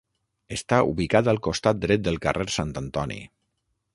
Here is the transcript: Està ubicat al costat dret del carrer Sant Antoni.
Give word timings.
Està 0.55 0.79
ubicat 0.93 1.29
al 1.33 1.41
costat 1.49 1.83
dret 1.85 2.03
del 2.09 2.19
carrer 2.25 2.49
Sant 2.57 2.75
Antoni. 2.85 3.21